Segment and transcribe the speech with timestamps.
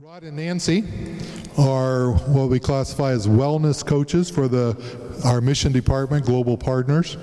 [0.00, 0.84] Rod and Nancy
[1.58, 4.76] are what we classify as wellness coaches for the
[5.24, 7.16] our mission department, Global Partners,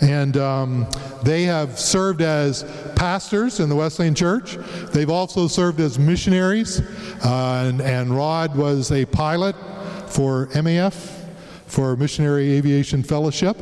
[0.00, 0.86] and um,
[1.24, 2.62] they have served as
[2.94, 4.56] pastors in the Wesleyan Church.
[4.92, 6.80] They've also served as missionaries,
[7.24, 9.56] uh, and, and Rod was a pilot
[10.06, 11.21] for MAF
[11.72, 13.56] for Missionary Aviation Fellowship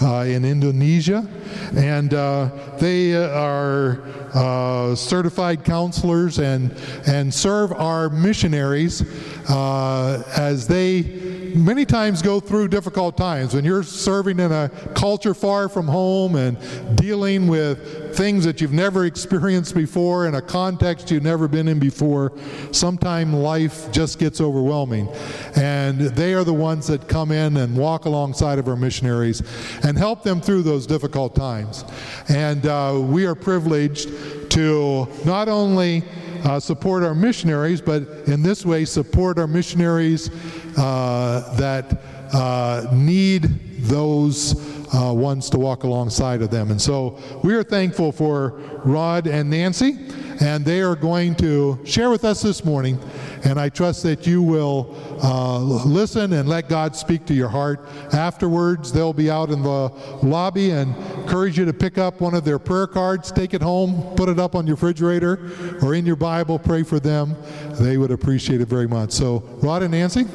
[0.00, 1.28] uh, in Indonesia.
[1.76, 2.48] And uh,
[2.78, 4.00] they are
[4.32, 6.74] uh, certified counselors and,
[7.06, 9.02] and serve our missionaries
[9.50, 11.19] uh, as they
[11.54, 13.54] many times go through difficult times.
[13.54, 16.56] When you're serving in a culture far from home and
[16.96, 21.78] dealing with things that you've never experienced before in a context you've never been in
[21.78, 22.32] before,
[22.72, 25.08] sometimes life just gets overwhelming.
[25.56, 29.42] And they are the ones that come in and walk alongside of our missionaries
[29.82, 31.84] and help them through those difficult times.
[32.28, 34.08] And uh, we are privileged
[34.50, 36.04] to not only
[36.44, 40.30] uh, support our missionaries, but in this way support our missionaries
[40.76, 42.00] uh, that
[42.32, 43.42] uh, need
[43.80, 44.54] those
[44.94, 46.70] uh, ones to walk alongside of them.
[46.70, 48.50] And so we are thankful for
[48.84, 49.96] Rod and Nancy,
[50.40, 52.98] and they are going to share with us this morning.
[53.44, 57.80] And I trust that you will uh, listen and let God speak to your heart.
[58.12, 59.90] Afterwards, they'll be out in the
[60.22, 64.14] lobby and encourage you to pick up one of their prayer cards, take it home,
[64.16, 65.50] put it up on your refrigerator
[65.82, 67.34] or in your Bible, pray for them.
[67.78, 69.12] They would appreciate it very much.
[69.12, 70.26] So, Rod and Nancy?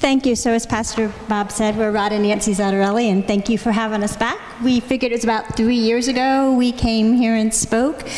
[0.00, 0.34] Thank you.
[0.34, 4.02] So, as Pastor Bob said, we're Rod and Nancy Zattarelli, and thank you for having
[4.02, 4.38] us back.
[4.62, 8.08] We figured it was about three years ago we came here and spoke.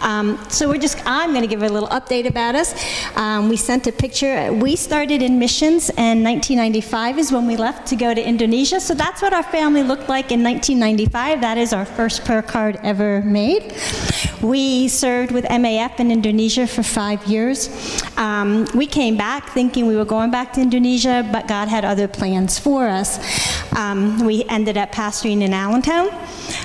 [0.00, 2.74] Um, so, we're just, I'm going to give a little update about us.
[3.16, 4.52] Um, we sent a picture.
[4.52, 8.80] We started in missions, and 1995 is when we left to go to Indonesia.
[8.80, 11.40] So, that's what our family looked like in 1995.
[11.40, 13.76] That is our first prayer card ever made.
[14.42, 17.68] We served with MAF in Indonesia for five years.
[18.16, 22.08] Um, we came back thinking we were going back to Indonesia but God had other
[22.08, 23.18] plans for us.
[23.76, 26.08] Um, we ended up pastoring in Allentown.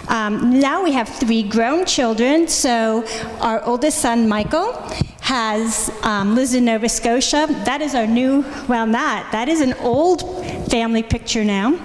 [0.08, 2.48] Um, now we have three grown children.
[2.48, 3.06] So
[3.40, 4.74] our oldest son, Michael,
[5.22, 7.48] has um, lives in Nova Scotia.
[7.66, 11.80] That is our new, well, not, that is an old family picture now.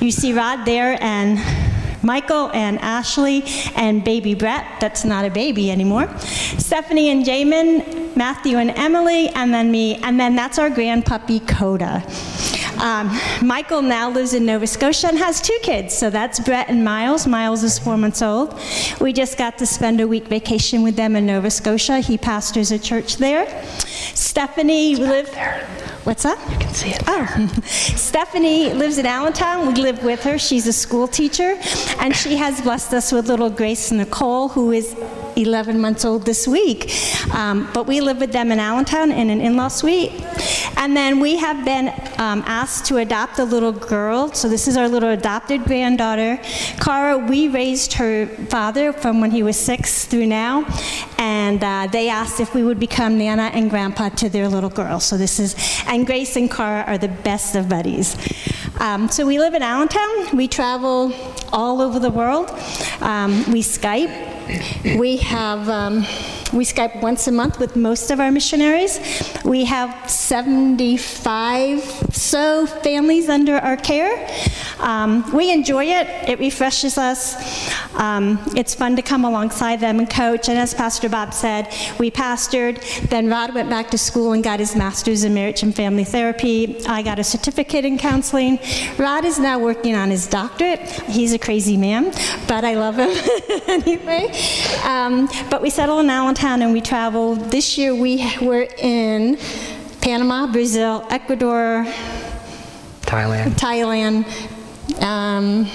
[0.00, 1.38] You see Rod there and
[2.04, 3.42] Michael and Ashley
[3.74, 6.14] and baby Brett, that's not a baby anymore.
[6.18, 11.40] Stephanie and Jamin, Matthew and Emily, and then me, and then that's our grand puppy
[11.40, 12.04] Coda.
[12.78, 16.84] Um, Michael now lives in Nova Scotia and has two kids, so that's Brett and
[16.84, 17.26] Miles.
[17.26, 18.60] Miles is four months old.
[19.00, 22.00] We just got to spend a week vacation with them in Nova Scotia.
[22.00, 23.46] He pastors a church there.
[24.14, 25.66] Stephanie lives there.
[26.04, 26.38] What's that?
[26.52, 27.02] You can see it.
[27.06, 29.66] Oh, Stephanie lives in Allentown.
[29.66, 30.38] We live with her.
[30.38, 31.58] She's a school teacher,
[31.98, 34.94] and she has blessed us with little Grace Nicole, who is
[35.36, 36.92] 11 months old this week.
[37.34, 40.12] Um, but we live with them in Allentown in an in law suite.
[40.76, 41.88] And then we have been
[42.18, 44.32] um, asked to adopt a little girl.
[44.32, 46.38] So this is our little adopted granddaughter.
[46.80, 50.66] Cara, we raised her father from when he was six through now.
[51.18, 55.00] And uh, they asked if we would become Nana and Grandpa to their little girl.
[55.00, 55.54] So this is,
[55.94, 58.16] and Grace and Cara are the best of buddies.
[58.80, 60.36] Um, so we live in Allentown.
[60.36, 61.12] We travel
[61.52, 62.50] all over the world.
[63.00, 64.98] Um, we Skype.
[64.98, 65.98] We have um,
[66.52, 68.98] we Skype once a month with most of our missionaries.
[69.44, 71.80] We have 75
[72.12, 74.28] so families under our care.
[74.78, 76.06] Um, we enjoy it.
[76.28, 77.34] It refreshes us.
[77.94, 80.48] Um, it's fun to come alongside them and coach.
[80.48, 82.80] And as Pastor Bob said, we pastored.
[83.08, 86.84] Then Rod went back to school and got his master's in marriage and family therapy.
[86.86, 88.58] I got a certificate in counseling.
[88.98, 90.80] Rod is now working on his doctorate.
[90.80, 92.12] He's a crazy man,
[92.48, 93.10] but I love him
[93.68, 94.30] anyway.
[94.84, 97.50] Um, but we settled in Allentown and we traveled.
[97.50, 99.38] This year we were in
[100.00, 101.86] Panama, Brazil, Ecuador,
[103.02, 103.52] Thailand.
[103.52, 104.26] Thailand,
[105.00, 105.66] um,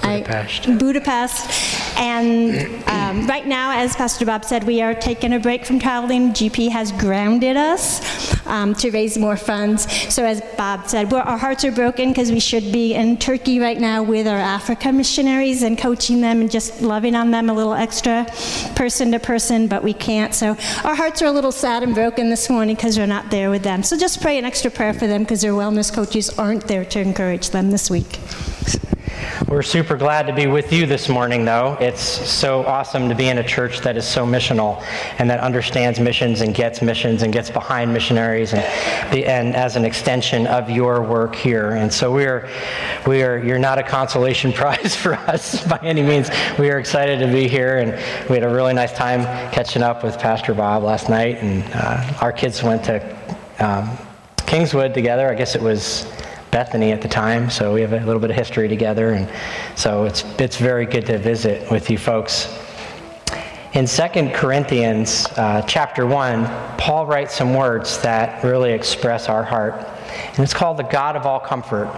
[0.00, 0.68] Budapest.
[0.68, 1.98] I, Budapest.
[1.98, 6.30] And um, right now, as Pastor Bob said, we are taking a break from traveling.
[6.30, 9.90] GP has grounded us um, to raise more funds.
[10.12, 13.78] So, as Bob said, our hearts are broken because we should be in Turkey right
[13.78, 17.74] now with our Africa missionaries and coaching them and just loving on them a little
[17.74, 18.26] extra,
[18.76, 20.34] person to person, but we can't.
[20.34, 20.50] So,
[20.84, 23.62] our hearts are a little sad and broken this morning because we're not there with
[23.62, 23.82] them.
[23.82, 27.00] So, just pray an extra prayer for them because their wellness coaches aren't there to
[27.00, 28.18] encourage them this week.
[29.46, 31.76] We're super glad to be with you this morning, though.
[31.80, 34.84] It's so awesome to be in a church that is so missional
[35.18, 38.64] and that understands missions and gets missions and gets behind missionaries and,
[39.14, 41.70] and as an extension of your work here.
[41.70, 42.48] And so we're,
[43.06, 46.30] we are, you're not a consolation prize for us by any means.
[46.58, 47.92] We are excited to be here, and
[48.28, 49.22] we had a really nice time
[49.52, 51.36] catching up with Pastor Bob last night.
[51.36, 53.16] And uh, our kids went to
[53.60, 53.96] um,
[54.46, 55.28] Kingswood together.
[55.28, 56.10] I guess it was
[56.50, 59.30] Bethany at the time, so we have a little bit of history together, and
[59.76, 62.48] so it's it's very good to visit with you folks.
[63.74, 66.46] In 2 Corinthians uh, chapter 1,
[66.78, 69.86] Paul writes some words that really express our heart.
[70.28, 71.88] And it's called the God of all comfort.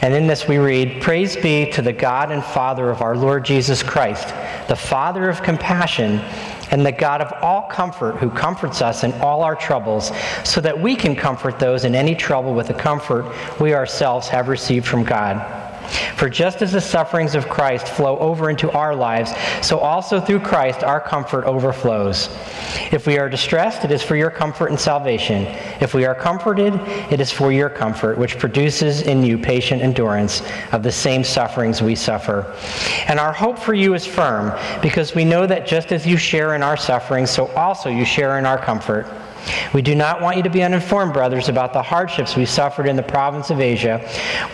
[0.00, 3.44] And in this we read, Praise be to the God and Father of our Lord
[3.44, 4.28] Jesus Christ,
[4.68, 6.20] the Father of compassion
[6.70, 10.12] and the God of all comfort who comforts us in all our troubles,
[10.44, 13.26] so that we can comfort those in any trouble with the comfort
[13.60, 15.65] we ourselves have received from God.
[16.16, 20.40] For just as the sufferings of Christ flow over into our lives, so also through
[20.40, 22.28] Christ our comfort overflows.
[22.92, 25.44] If we are distressed, it is for your comfort and salvation.
[25.80, 26.74] If we are comforted,
[27.10, 30.42] it is for your comfort, which produces in you patient endurance
[30.72, 32.54] of the same sufferings we suffer.
[33.08, 36.54] And our hope for you is firm, because we know that just as you share
[36.54, 39.06] in our sufferings, so also you share in our comfort.
[39.72, 42.96] We do not want you to be uninformed, brothers, about the hardships we suffered in
[42.96, 44.00] the province of Asia.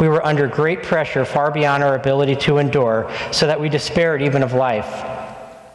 [0.00, 4.22] We were under great pressure, far beyond our ability to endure, so that we despaired
[4.22, 5.11] even of life.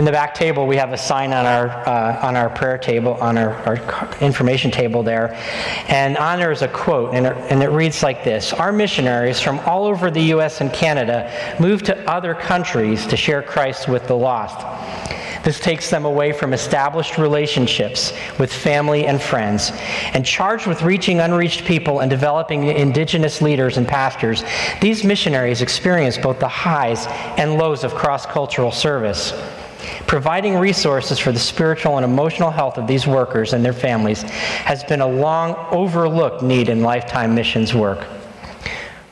[0.00, 3.18] In the back table, we have a sign on our, uh, on our prayer table,
[3.20, 5.34] on our, our, information table there.
[5.88, 9.40] And on there is a quote, and it, and it reads like this Our missionaries
[9.40, 10.62] from all over the U.S.
[10.62, 11.30] and Canada
[11.60, 14.64] move to other countries to share Christ with the lost.
[15.44, 19.70] This takes them away from established relationships with family and friends.
[20.14, 24.44] And charged with reaching unreached people and developing indigenous leaders and pastors,
[24.80, 27.06] these missionaries experience both the highs
[27.36, 29.34] and lows of cross cultural service.
[30.06, 34.84] Providing resources for the spiritual and emotional health of these workers and their families has
[34.84, 38.06] been a long overlooked need in lifetime missions work.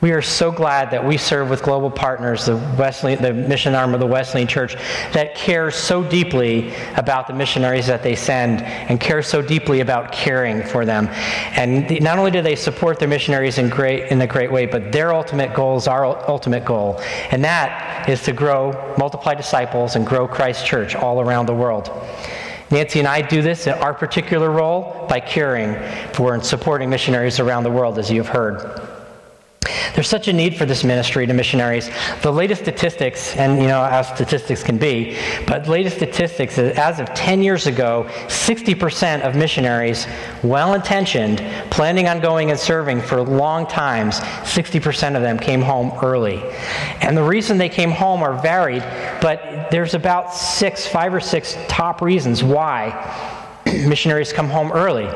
[0.01, 3.93] We are so glad that we serve with global partners, the, Wesley, the mission arm
[3.93, 4.75] of the Wesleyan Church,
[5.11, 10.13] that cares so deeply about the missionaries that they send and cares so deeply about
[10.13, 11.09] caring for them.
[11.51, 14.65] And the, not only do they support their missionaries in, great, in a great way,
[14.65, 17.01] but their ultimate goal is our ultimate goal.
[17.31, 21.91] And that is to grow, multiply disciples, and grow Christ Church all around the world.
[22.71, 25.75] Nancy and I do this in our particular role by caring
[26.13, 28.88] for and supporting missionaries around the world, as you have heard.
[29.93, 31.89] There's such a need for this ministry to missionaries.
[32.21, 36.99] The latest statistics, and you know how statistics can be, but latest statistics is as
[36.99, 40.07] of 10 years ago, 60% of missionaries,
[40.43, 41.39] well intentioned,
[41.71, 46.41] planning on going and serving for long times, 60% of them came home early.
[47.01, 48.83] And the reason they came home are varied,
[49.21, 52.93] but there's about six, five or six top reasons why
[53.65, 55.07] missionaries come home early.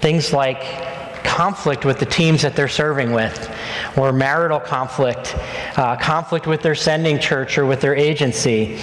[0.00, 0.91] Things like
[1.24, 3.50] conflict with the teams that they're serving with,
[3.96, 5.36] or marital conflict,
[5.76, 8.78] uh, conflict with their sending church or with their agency.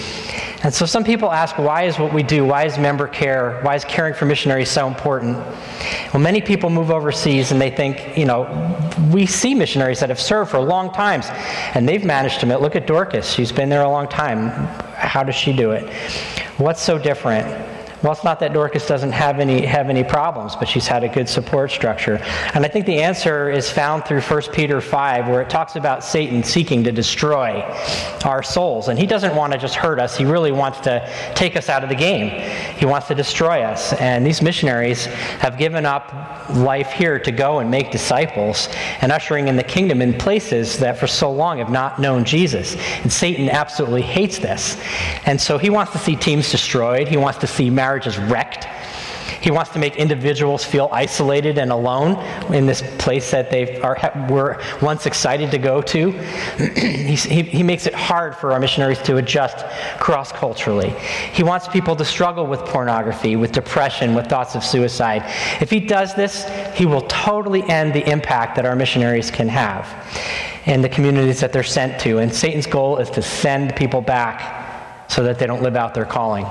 [0.61, 3.75] And so some people ask, why is what we do, why is member care, why
[3.75, 5.37] is caring for missionaries so important?
[6.13, 8.45] Well, many people move overseas and they think, you know,
[9.11, 11.27] we see missionaries that have served for long times
[11.73, 14.49] and they've managed to, look at Dorcas, she's been there a long time.
[14.95, 15.89] How does she do it?
[16.57, 17.68] What's so different?
[18.01, 21.09] Well, it's not that Dorcas doesn't have any, have any problems, but she's had a
[21.09, 22.15] good support structure.
[22.53, 26.01] And I think the answer is found through 1 Peter 5, where it talks about
[26.01, 27.61] Satan seeking to destroy
[28.23, 28.87] our souls.
[28.87, 31.83] And he doesn't want to just hurt us, he really wants to take us out
[31.83, 32.29] of the game.
[32.77, 33.91] He wants to destroy us.
[33.93, 36.13] And these missionaries have given up
[36.51, 38.69] life here to go and make disciples
[39.01, 42.77] and ushering in the kingdom in places that for so long have not known Jesus.
[43.01, 44.81] And Satan absolutely hates this.
[45.25, 48.19] And so he wants to see teams destroyed, he wants to see marriages marriage is
[48.19, 48.65] wrecked.
[49.41, 53.97] He wants to make individuals feel isolated and alone in this place that they are,
[54.29, 56.11] were once excited to go to.
[56.75, 59.65] he, he makes it hard for our missionaries to adjust
[59.97, 60.91] cross culturally.
[61.33, 65.23] He wants people to struggle with pornography, with depression, with thoughts of suicide.
[65.59, 69.87] If he does this, he will totally end the impact that our missionaries can have
[70.67, 72.19] in the communities that they're sent to.
[72.19, 74.67] And Satan's goal is to send people back
[75.09, 76.45] so that they don't live out their calling.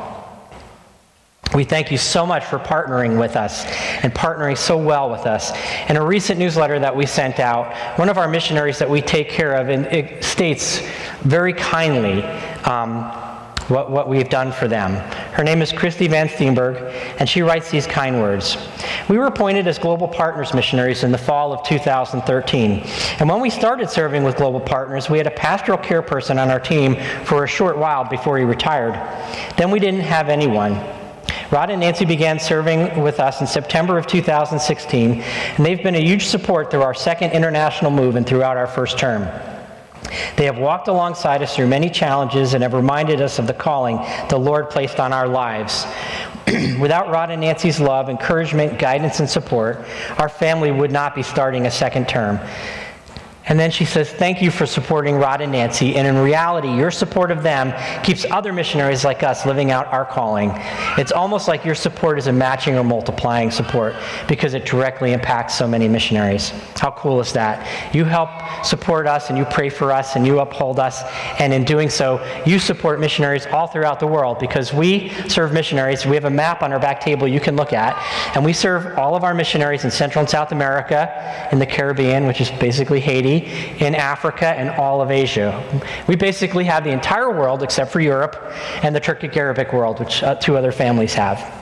[1.55, 3.65] We thank you so much for partnering with us
[4.03, 5.53] and partnering so well with us.
[5.89, 9.31] In a recent newsletter that we sent out, one of our missionaries that we take
[9.31, 10.87] care of it states
[11.23, 12.23] very kindly
[12.65, 13.05] um,
[13.69, 14.93] what, what we've done for them.
[15.33, 18.57] Her name is Christy Van Steenberg, and she writes these kind words.
[19.09, 22.83] We were appointed as Global Partners missionaries in the fall of 2013.
[23.21, 26.51] And when we started serving with Global Partners, we had a pastoral care person on
[26.51, 28.95] our team for a short while before he retired.
[29.57, 30.98] Then we didn't have anyone.
[31.51, 36.05] Rod and Nancy began serving with us in September of 2016, and they've been a
[36.05, 39.27] huge support through our second international move and throughout our first term.
[40.37, 43.97] They have walked alongside us through many challenges and have reminded us of the calling
[44.29, 45.87] the Lord placed on our lives.
[46.79, 49.87] Without Rod and Nancy's love, encouragement, guidance, and support,
[50.19, 52.39] our family would not be starting a second term.
[53.49, 55.97] And then she says, Thank you for supporting Rod and Nancy.
[55.97, 60.05] And in reality, your support of them keeps other missionaries like us living out our
[60.05, 60.53] calling.
[60.99, 63.95] It's almost like your support is a matching or multiplying support
[64.29, 66.51] because it directly impacts so many missionaries.
[66.77, 67.95] How cool is that?
[67.95, 68.31] You help
[68.65, 71.03] support us and you pray for us and you uphold us.
[71.41, 76.05] And in doing so, you support missionaries all throughout the world because we serve missionaries.
[76.05, 77.97] We have a map on our back table you can look at.
[78.37, 82.27] And we serve all of our missionaries in Central and South America, in the Caribbean,
[82.27, 85.53] which is basically Haiti in Africa, and all of Asia.
[86.07, 88.37] We basically have the entire world except for Europe
[88.83, 91.59] and the Turkic Arabic world, which uh, two other families have.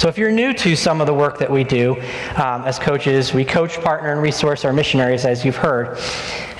[0.00, 1.92] So, if you're new to some of the work that we do
[2.36, 5.98] um, as coaches, we coach, partner, and resource our missionaries, as you've heard.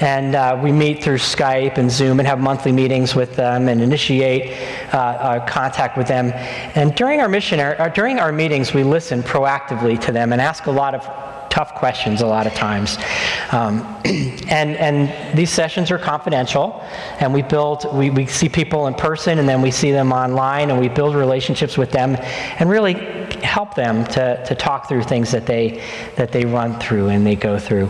[0.00, 3.80] And uh, we meet through Skype and Zoom and have monthly meetings with them and
[3.80, 4.58] initiate
[4.92, 6.32] uh, uh, contact with them.
[6.74, 10.66] And during our missionary, uh, during our meetings, we listen proactively to them and ask
[10.66, 12.96] a lot of tough questions a lot of times.
[13.52, 16.82] Um, and, and these sessions are confidential,
[17.18, 20.70] and we build, we, we see people in person, and then we see them online,
[20.70, 22.16] and we build relationships with them,
[22.58, 22.94] and really
[23.42, 25.82] help them to, to talk through things that they,
[26.16, 27.88] that they run through and they go through.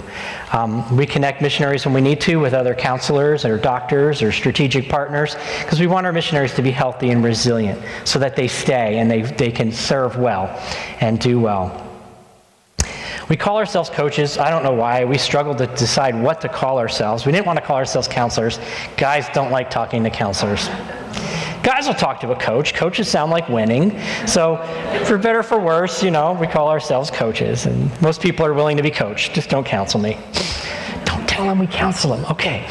[0.52, 4.88] Um, we connect missionaries when we need to with other counselors or doctors or strategic
[4.88, 8.98] partners because we want our missionaries to be healthy and resilient so that they stay
[8.98, 10.46] and they, they can serve well
[11.00, 11.89] and do well.
[13.30, 14.38] We call ourselves coaches.
[14.38, 15.04] I don't know why.
[15.04, 17.24] We struggled to decide what to call ourselves.
[17.24, 18.58] We didn't want to call ourselves counselors.
[18.96, 20.66] Guys don't like talking to counselors.
[21.62, 22.74] Guys will talk to a coach.
[22.74, 23.96] Coaches sound like winning.
[24.26, 24.56] So,
[25.04, 27.66] for better for worse, you know, we call ourselves coaches.
[27.66, 29.32] And most people are willing to be coached.
[29.32, 30.18] Just don't counsel me.
[31.04, 32.24] Don't tell them we counsel them.
[32.32, 32.66] Okay.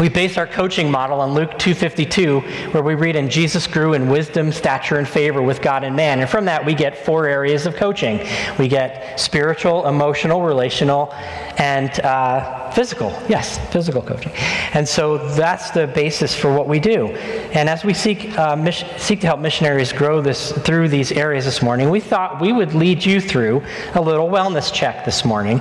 [0.00, 4.08] We base our coaching model on Luke 2:52 where we read and Jesus grew in
[4.08, 6.20] wisdom, stature and favor with God and man.
[6.20, 8.24] And from that we get four areas of coaching.
[8.60, 11.12] We get spiritual, emotional, relational,
[11.56, 13.10] and uh, physical.
[13.28, 14.30] Yes, physical coaching.
[14.72, 17.08] And so that's the basis for what we do.
[17.52, 21.44] And as we seek uh, mission, seek to help missionaries grow this through these areas
[21.44, 23.64] this morning, we thought we would lead you through
[23.96, 25.60] a little wellness check this morning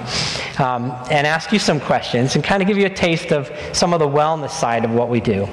[0.60, 3.94] um, and ask you some questions and kind of give you a taste of some
[3.94, 5.48] of the wellness side of what we do.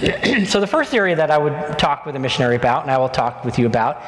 [0.46, 3.08] so the first area that I would talk with a missionary about, and I will
[3.08, 4.02] talk with you about,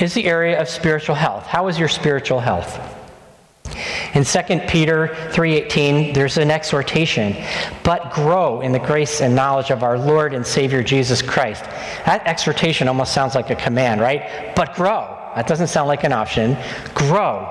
[0.00, 1.46] is the area of spiritual health.
[1.46, 2.78] How is your spiritual health?
[4.14, 7.36] In 2 Peter 3:18, there's an exhortation,
[7.82, 11.64] but grow in the grace and knowledge of our Lord and Savior Jesus Christ.
[12.06, 14.54] That exhortation almost sounds like a command, right?
[14.56, 15.16] But grow.
[15.36, 16.56] That doesn't sound like an option.
[16.94, 17.46] Grow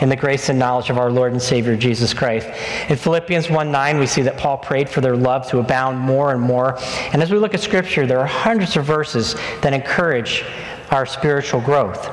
[0.00, 2.48] in the grace and knowledge of our Lord and Savior Jesus Christ.
[2.88, 6.40] In Philippians 1:9, we see that Paul prayed for their love to abound more and
[6.40, 6.78] more.
[7.12, 10.44] And as we look at scripture, there are hundreds of verses that encourage
[10.90, 12.10] our spiritual growth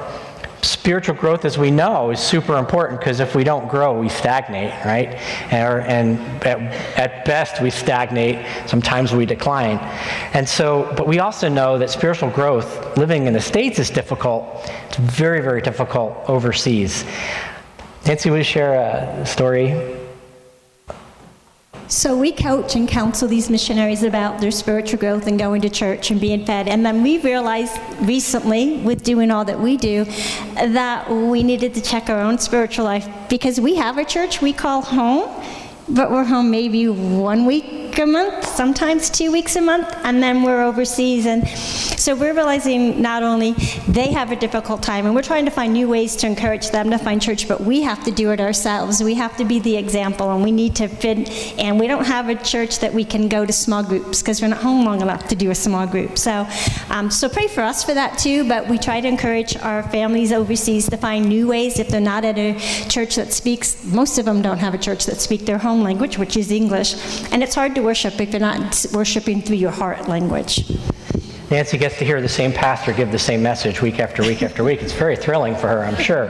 [0.63, 4.73] spiritual growth, as we know, is super important because if we don't grow, we stagnate,
[4.85, 5.15] right?
[5.51, 6.59] And, and at,
[6.97, 8.45] at, best, we stagnate.
[8.67, 9.77] Sometimes we decline.
[10.33, 14.69] And so, but we also know that spiritual growth, living in the States, is difficult.
[14.87, 17.05] It's very, very difficult overseas.
[18.05, 19.99] Nancy, would you share a story
[21.91, 26.09] so we coach and counsel these missionaries about their spiritual growth and going to church
[26.09, 26.69] and being fed.
[26.69, 30.05] And then we realized recently, with doing all that we do,
[30.55, 34.53] that we needed to check our own spiritual life because we have a church we
[34.53, 35.29] call home,
[35.89, 40.43] but we're home maybe one week a month, sometimes two weeks a month, and then
[40.43, 41.25] we're overseas.
[41.25, 43.53] And so we're realizing not only
[43.87, 46.89] they have a difficult time, and we're trying to find new ways to encourage them
[46.91, 49.03] to find church, but we have to do it ourselves.
[49.03, 51.29] We have to be the example, and we need to fit.
[51.59, 54.47] And we don't have a church that we can go to small groups because we're
[54.47, 56.17] not home long enough to do a small group.
[56.17, 56.47] So,
[56.89, 58.47] um, so pray for us for that too.
[58.47, 62.25] But we try to encourage our families overseas to find new ways if they're not
[62.25, 62.57] at a
[62.87, 63.83] church that speaks.
[63.85, 66.95] Most of them don't have a church that speaks their home language, which is English,
[67.31, 70.69] and it's hard to to worship if you're not worshiping through your heart language.
[71.49, 74.63] Nancy gets to hear the same pastor give the same message week after week after
[74.63, 74.81] week.
[74.81, 76.27] It's very thrilling for her, I'm sure.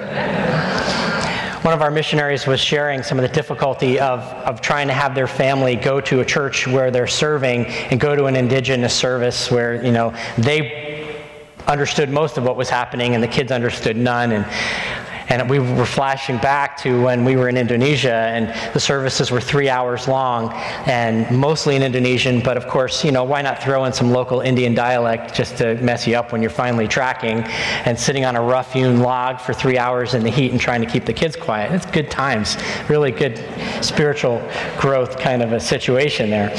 [1.63, 5.13] One of our missionaries was sharing some of the difficulty of, of trying to have
[5.13, 9.51] their family go to a church where they're serving and go to an indigenous service
[9.51, 11.21] where, you know, they
[11.67, 14.31] understood most of what was happening and the kids understood none.
[14.31, 14.45] And
[15.31, 19.39] and we were flashing back to when we were in Indonesia, and the services were
[19.39, 20.51] three hours long,
[20.87, 22.41] and mostly in Indonesian.
[22.41, 25.75] But of course, you know, why not throw in some local Indian dialect just to
[25.75, 27.43] mess you up when you're finally tracking
[27.85, 30.81] and sitting on a rough hewn log for three hours in the heat and trying
[30.81, 31.71] to keep the kids quiet?
[31.71, 32.57] It's good times,
[32.89, 33.41] really good
[33.79, 34.45] spiritual
[34.77, 36.49] growth kind of a situation there.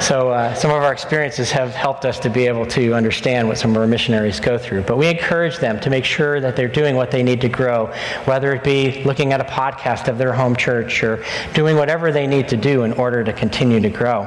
[0.00, 3.58] So uh, some of our experiences have helped us to be able to understand what
[3.58, 4.82] some of our missionaries go through.
[4.82, 7.92] But we encourage them to make sure that they're doing what they need to grow,
[8.24, 12.26] whether it be looking at a podcast of their home church or doing whatever they
[12.26, 14.22] need to do in order to continue to grow.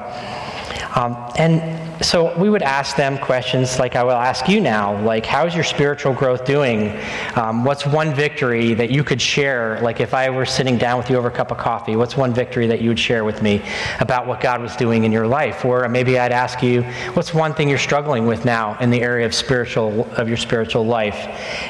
[0.96, 5.26] Um, and so we would ask them questions like I will ask you now, like
[5.26, 6.98] how's your spiritual growth doing?
[7.36, 9.80] Um, what's one victory that you could share?
[9.82, 12.34] Like if I were sitting down with you over a cup of coffee, what's one
[12.34, 13.62] victory that you would share with me
[14.00, 15.64] about what God was doing in your life?
[15.64, 19.26] Or maybe I'd ask you, what's one thing you're struggling with now in the area
[19.26, 21.16] of spiritual of your spiritual life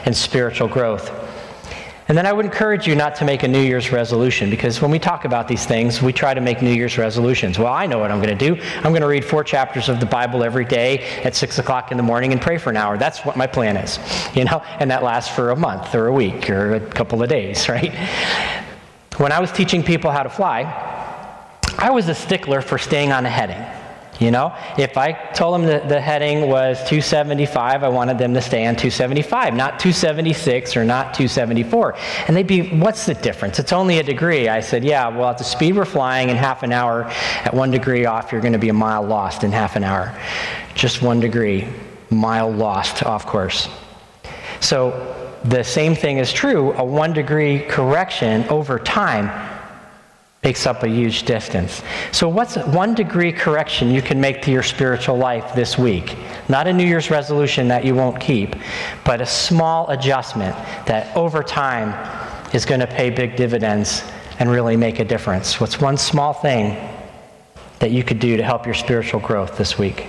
[0.05, 1.30] and spiritual growth?
[2.11, 4.91] And then I would encourage you not to make a New Year's resolution because when
[4.91, 7.57] we talk about these things, we try to make New Year's resolutions.
[7.57, 8.61] Well, I know what I'm going to do.
[8.79, 11.95] I'm going to read four chapters of the Bible every day at 6 o'clock in
[11.95, 12.97] the morning and pray for an hour.
[12.97, 13.97] That's what my plan is,
[14.35, 17.29] you know, and that lasts for a month or a week or a couple of
[17.29, 17.95] days, right?
[19.15, 20.63] When I was teaching people how to fly,
[21.77, 23.80] I was a stickler for staying on a heading.
[24.21, 28.67] You know, if I told them the heading was 275, I wanted them to stay
[28.67, 31.95] on 275, not 276 or not 274.
[32.27, 33.57] And they'd be, what's the difference?
[33.57, 34.47] It's only a degree.
[34.47, 37.71] I said, yeah, well, at the speed we're flying in half an hour, at one
[37.71, 40.15] degree off, you're going to be a mile lost in half an hour.
[40.75, 41.67] Just one degree,
[42.11, 43.69] mile lost off course.
[44.59, 46.73] So the same thing is true.
[46.73, 49.50] A one degree correction over time
[50.43, 51.83] takes up a huge distance.
[52.11, 56.17] So, what's one degree correction you can make to your spiritual life this week?
[56.49, 58.55] Not a New Year's resolution that you won't keep,
[59.05, 60.55] but a small adjustment
[60.87, 61.93] that over time
[62.55, 64.03] is going to pay big dividends
[64.39, 65.59] and really make a difference.
[65.59, 66.89] What's one small thing
[67.77, 70.07] that you could do to help your spiritual growth this week?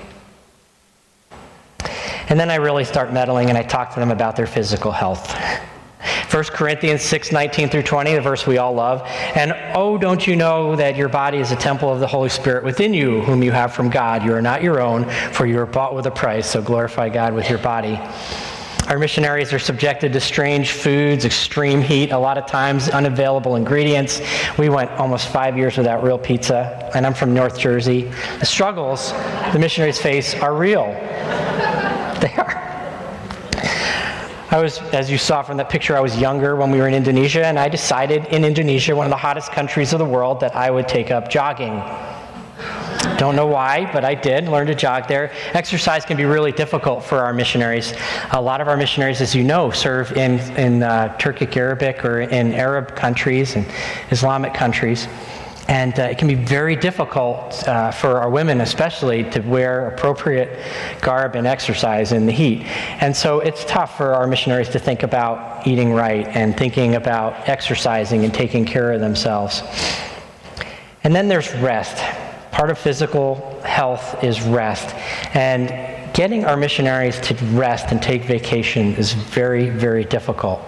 [2.31, 5.37] And then I really start meddling and I talk to them about their physical health.
[6.33, 9.03] 1 Corinthians 6 19 through 20, the verse we all love.
[9.35, 12.65] And oh, don't you know that your body is a temple of the Holy Spirit
[12.65, 14.25] within you, whom you have from God?
[14.25, 17.35] You are not your own, for you are bought with a price, so glorify God
[17.35, 18.01] with your body.
[18.89, 24.23] Our missionaries are subjected to strange foods, extreme heat, a lot of times unavailable ingredients.
[24.57, 28.11] We went almost five years without real pizza, and I'm from North Jersey.
[28.39, 29.13] The struggles
[29.53, 30.87] the missionaries face are real.
[32.23, 32.63] They are.
[34.53, 36.93] I was, as you saw from that picture, I was younger when we were in
[36.93, 40.55] Indonesia, and I decided in Indonesia, one of the hottest countries of the world, that
[40.55, 41.83] I would take up jogging.
[43.17, 45.33] Don't know why, but I did learn to jog there.
[45.55, 47.95] Exercise can be really difficult for our missionaries.
[48.33, 52.21] A lot of our missionaries, as you know, serve in, in uh, Turkic Arabic or
[52.21, 53.67] in Arab countries and
[54.11, 55.09] Islamic countries.
[55.69, 60.59] And uh, it can be very difficult uh, for our women, especially, to wear appropriate
[61.01, 62.65] garb and exercise in the heat.
[63.01, 67.49] And so it's tough for our missionaries to think about eating right and thinking about
[67.49, 69.63] exercising and taking care of themselves.
[71.05, 72.03] And then there's rest.
[72.51, 74.95] Part of physical health is rest.
[75.35, 75.69] And
[76.13, 80.61] getting our missionaries to rest and take vacation is very, very difficult.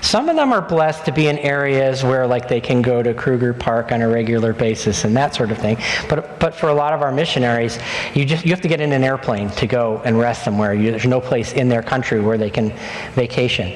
[0.00, 3.12] Some of them are blessed to be in areas where like they can go to
[3.14, 5.76] Kruger Park on a regular basis and that sort of thing.
[6.08, 7.78] But but for a lot of our missionaries,
[8.14, 10.74] you just you have to get in an airplane to go and rest somewhere.
[10.74, 12.72] You, there's no place in their country where they can
[13.12, 13.68] vacation.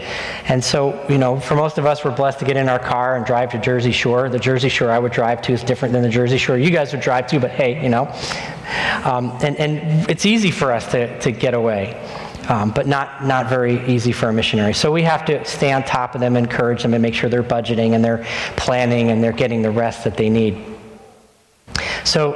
[0.49, 3.17] And so, you know, for most of us we're blessed to get in our car
[3.17, 4.29] and drive to Jersey Shore.
[4.29, 6.93] The Jersey Shore I would drive to is different than the Jersey Shore you guys
[6.93, 8.05] would drive to, but hey, you know.
[9.05, 12.01] Um, and, and it's easy for us to, to get away
[12.49, 14.75] um, but not, not very easy for a missionary.
[14.75, 17.43] So we have to stay on top of them, encourage them, and make sure they're
[17.43, 18.25] budgeting and they're
[18.57, 20.65] planning and they're getting the rest that they need.
[22.05, 22.33] So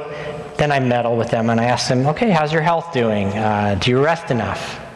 [0.57, 3.27] then I meddle with them and I ask them, okay, how's your health doing?
[3.27, 4.86] Uh, do you rest enough?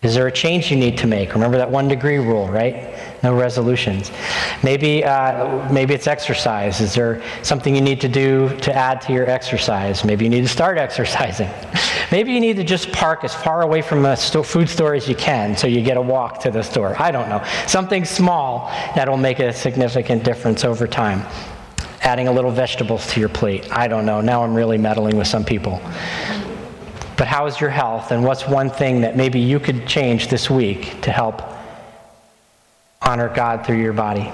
[0.00, 1.34] Is there a change you need to make?
[1.34, 2.94] Remember that one degree rule, right?
[3.24, 4.12] No resolutions.
[4.62, 6.80] Maybe, uh, maybe it's exercise.
[6.80, 10.04] Is there something you need to do to add to your exercise?
[10.04, 11.50] Maybe you need to start exercising.
[12.12, 15.08] maybe you need to just park as far away from a sto- food store as
[15.08, 16.94] you can so you get a walk to the store.
[17.02, 17.44] I don't know.
[17.66, 21.26] Something small that'll make a significant difference over time.
[22.02, 23.68] adding a little vegetables to your plate.
[23.72, 24.20] I don't know.
[24.20, 25.80] Now I'm really meddling with some people.
[27.18, 28.12] But how is your health?
[28.12, 31.42] And what's one thing that maybe you could change this week to help
[33.02, 34.32] honor God through your body?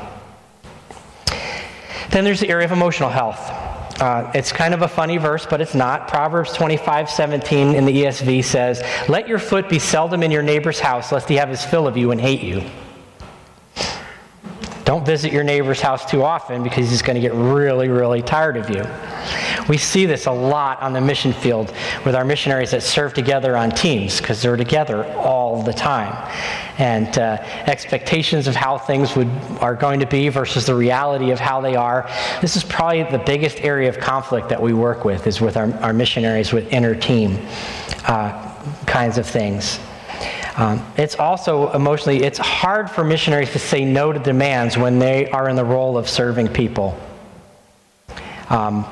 [2.10, 3.40] Then there's the area of emotional health.
[4.00, 6.08] Uh, it's kind of a funny verse, but it's not.
[6.08, 10.78] Proverbs 25, 17 in the ESV says, Let your foot be seldom in your neighbor's
[10.78, 12.62] house, lest he have his fill of you and hate you.
[14.84, 18.58] Don't visit your neighbor's house too often because he's going to get really, really tired
[18.58, 18.84] of you.
[19.68, 21.72] We see this a lot on the mission field
[22.04, 26.14] with our missionaries that serve together on teams because they're together all the time.
[26.78, 31.38] And uh, expectations of how things would, are going to be versus the reality of
[31.38, 32.08] how they are.
[32.40, 35.72] This is probably the biggest area of conflict that we work with is with our,
[35.80, 37.38] our missionaries with inner team
[38.06, 38.54] uh,
[38.86, 39.78] kinds of things.
[40.56, 45.28] Um, it's also emotionally, it's hard for missionaries to say no to demands when they
[45.30, 46.98] are in the role of serving people.
[48.50, 48.84] Um,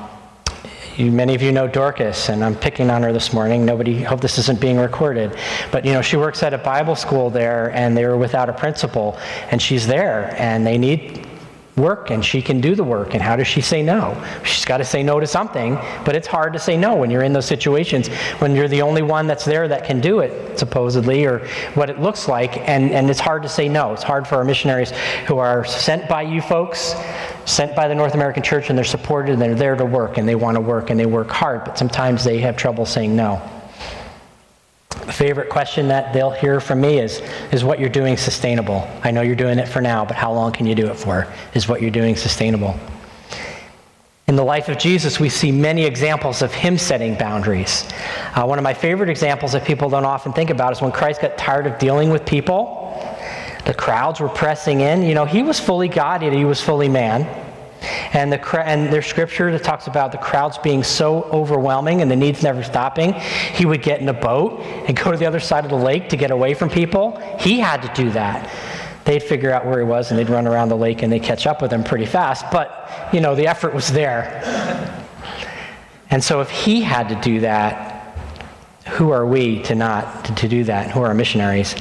[0.97, 3.65] you, many of you know Dorcas, and I'm picking on her this morning.
[3.65, 5.35] Nobody, hope this isn't being recorded.
[5.71, 8.53] But, you know, she works at a Bible school there, and they were without a
[8.53, 9.17] principal,
[9.49, 11.27] and she's there, and they need
[11.75, 13.13] work and she can do the work.
[13.13, 14.21] And how does she say no?
[14.43, 17.23] She's got to say no to something, but it's hard to say no when you're
[17.23, 18.07] in those situations,
[18.39, 21.99] when you're the only one that's there that can do it, supposedly, or what it
[21.99, 22.57] looks like.
[22.69, 23.93] And, and it's hard to say no.
[23.93, 24.91] It's hard for our missionaries
[25.27, 26.93] who are sent by you folks,
[27.45, 30.27] sent by the North American Church, and they're supported and they're there to work and
[30.27, 33.41] they want to work and they work hard, but sometimes they have trouble saying no
[35.13, 37.21] favorite question that they'll hear from me is,
[37.51, 38.87] is what you're doing sustainable?
[39.03, 41.27] I know you're doing it for now, but how long can you do it for?
[41.53, 42.77] Is what you're doing sustainable?
[44.27, 47.87] In the life of Jesus, we see many examples of him setting boundaries.
[48.35, 51.21] Uh, one of my favorite examples that people don't often think about is when Christ
[51.21, 52.89] got tired of dealing with people.
[53.65, 55.03] The crowds were pressing in.
[55.03, 57.42] You know, he was fully God, yet he was fully man.
[58.13, 62.15] And, the, and there's scripture that talks about the crowds being so overwhelming and the
[62.15, 63.13] needs never stopping.
[63.13, 66.09] He would get in a boat and go to the other side of the lake
[66.09, 67.19] to get away from people.
[67.39, 68.49] He had to do that.
[69.05, 71.45] They'd figure out where he was and they'd run around the lake and they'd catch
[71.45, 72.45] up with him pretty fast.
[72.51, 74.41] But, you know, the effort was there.
[76.09, 78.17] And so if he had to do that,
[78.87, 80.91] who are we to not to, to do that?
[80.91, 81.75] Who are our missionaries?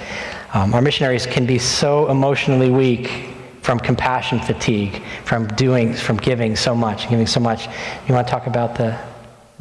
[0.55, 3.32] Um, our missionaries can be so emotionally weak
[3.63, 7.67] from compassion fatigue, from doing, from giving so much, giving so much.
[8.07, 8.93] You want to talk about the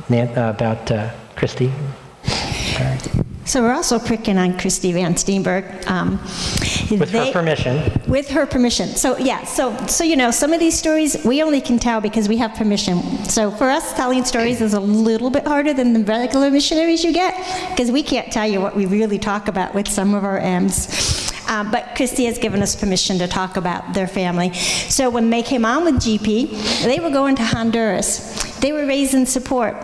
[0.09, 1.71] uh, about uh, Christy?
[3.45, 5.85] So we're also pricking on Christy Van Steenberg.
[5.87, 6.19] Um,
[6.89, 7.91] with they, her permission.
[8.07, 8.87] With her permission.
[8.89, 9.43] So yeah.
[9.43, 12.55] So so you know some of these stories we only can tell because we have
[12.55, 13.01] permission.
[13.25, 17.13] So for us, telling stories is a little bit harder than the regular missionaries you
[17.13, 17.35] get
[17.69, 21.20] because we can't tell you what we really talk about with some of our M's.
[21.51, 24.53] Um, but Christy has given us permission to talk about their family.
[24.53, 28.57] So when they came on with GP, they were going to Honduras.
[28.61, 29.75] They were raising support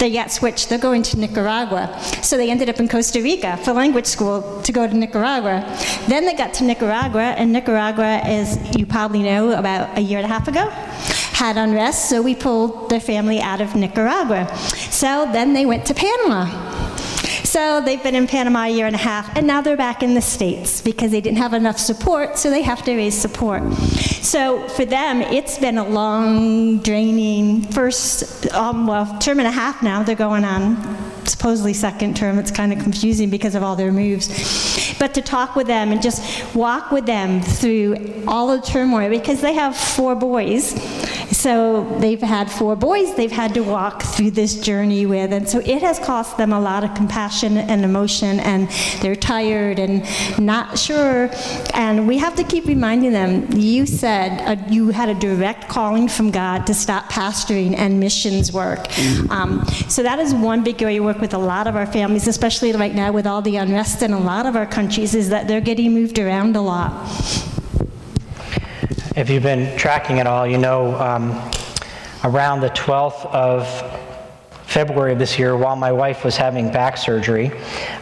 [0.00, 0.70] they got switched.
[0.70, 2.00] They're going to Nicaragua.
[2.22, 5.60] So they ended up in Costa Rica for language school to go to Nicaragua.
[6.08, 10.24] Then they got to Nicaragua, and Nicaragua, as you probably know, about a year and
[10.24, 12.08] a half ago, had unrest.
[12.08, 14.48] So we pulled their family out of Nicaragua.
[14.90, 16.69] So then they went to Panama.
[17.50, 20.14] So they've been in Panama a year and a half, and now they're back in
[20.14, 23.72] the States because they didn't have enough support, so they have to raise support.
[24.22, 29.82] So for them, it's been a long, draining first, um, well, term and a half
[29.82, 30.04] now.
[30.04, 30.76] They're going on
[31.26, 32.38] supposedly second term.
[32.38, 34.28] It's kind of confusing because of all their moves.
[35.00, 39.40] But to talk with them and just walk with them through all the turmoil because
[39.40, 40.74] they have four boys
[41.40, 45.60] so they've had four boys they've had to walk through this journey with, and so
[45.60, 48.68] it has cost them a lot of compassion and emotion, and
[49.00, 50.04] they're tired and
[50.38, 51.30] not sure.
[51.72, 56.08] And we have to keep reminding them you said uh, you had a direct calling
[56.08, 58.88] from God to stop pastoring and missions work.
[58.88, 59.30] Mm-hmm.
[59.30, 62.26] Um, so that is one big area we work with a lot of our families,
[62.26, 65.48] especially right now with all the unrest in a lot of our countries, is that
[65.48, 67.08] they're getting moved around a lot.
[69.16, 71.30] If you've been tracking it all, you know um,
[72.24, 73.64] around the 12th of
[74.70, 77.50] February of this year, while my wife was having back surgery,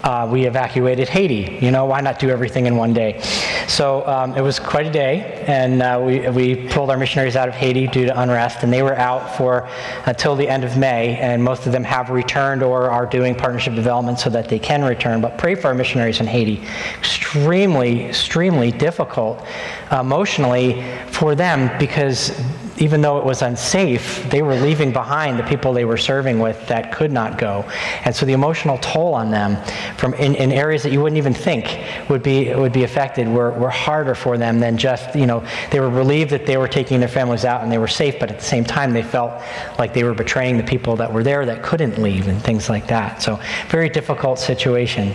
[0.04, 1.58] uh, we evacuated Haiti.
[1.64, 3.22] You know, why not do everything in one day?
[3.66, 7.48] So um, it was quite a day, and uh, we, we pulled our missionaries out
[7.48, 9.66] of Haiti due to unrest, and they were out for
[10.04, 13.74] until the end of May, and most of them have returned or are doing partnership
[13.74, 15.22] development so that they can return.
[15.22, 16.62] But pray for our missionaries in Haiti.
[16.98, 19.42] Extremely, extremely difficult
[19.90, 22.38] emotionally for them because
[22.80, 26.66] even though it was unsafe, they were leaving behind the people they were serving with
[26.68, 27.68] that could not go.
[28.04, 29.62] And so the emotional toll on them
[29.96, 33.50] from in, in areas that you wouldn't even think would be, would be affected were,
[33.52, 37.00] were harder for them than just, you know, they were relieved that they were taking
[37.00, 39.42] their families out and they were safe, but at the same time they felt
[39.78, 42.86] like they were betraying the people that were there that couldn't leave and things like
[42.88, 43.22] that.
[43.22, 45.14] So very difficult situation.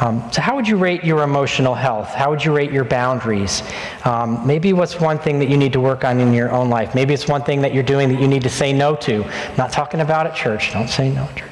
[0.00, 2.08] Um, so, how would you rate your emotional health?
[2.08, 3.62] How would you rate your boundaries?
[4.04, 6.94] Um, maybe what's one thing that you need to work on in your own life?
[6.94, 9.24] Maybe it's one thing that you're doing that you need to say no to.
[9.24, 10.72] I'm not talking about at church.
[10.72, 11.50] Don't say no at church.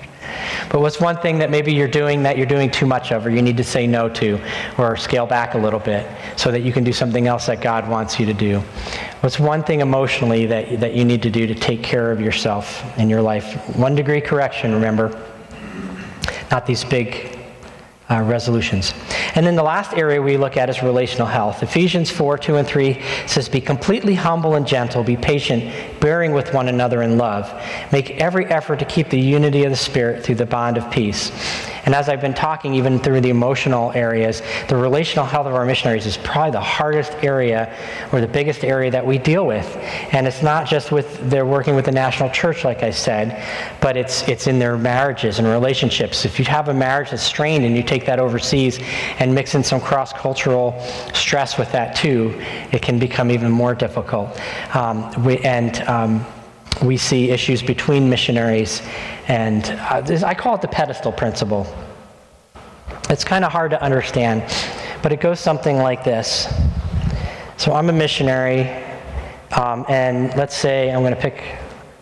[0.71, 3.31] But what's one thing that maybe you're doing that you're doing too much of, or
[3.31, 4.41] you need to say no to,
[4.79, 6.07] or scale back a little bit
[6.37, 8.61] so that you can do something else that God wants you to do?
[9.21, 12.83] What's one thing emotionally that, that you need to do to take care of yourself
[12.99, 13.77] in your life?
[13.77, 15.23] One degree correction, remember.
[16.51, 17.38] Not these big
[18.11, 18.95] uh, resolutions.
[19.35, 21.63] And then the last area we look at is relational health.
[21.63, 26.55] Ephesians 4 2 and 3 says, Be completely humble and gentle, be patient, bearing with
[26.55, 27.53] one another in love.
[27.93, 31.31] Make every effort to keep the unity of the Spirit through the bond of peace.
[31.89, 35.65] And as I've been talking, even through the emotional areas, the relational health of our
[35.65, 37.75] missionaries is probably the hardest area
[38.13, 39.65] or the biggest area that we deal with.
[40.13, 43.43] And it's not just with they're working with the national church, like I said,
[43.81, 46.27] but it's, it's in their marriages and relationships.
[46.27, 48.79] If you have a marriage that's strained and you take that overseas
[49.19, 50.79] and mix in some cross cultural
[51.15, 52.39] stress with that too,
[52.71, 54.39] it can become even more difficult.
[54.75, 56.27] Um, we, and um,
[56.83, 58.83] we see issues between missionaries,
[59.27, 61.67] and uh, this, I call it the pedestal principle.
[63.11, 64.43] It's kind of hard to understand,
[65.03, 66.53] but it goes something like this.
[67.57, 68.69] So I'm a missionary,
[69.53, 71.43] um, and let's say I'm going to pick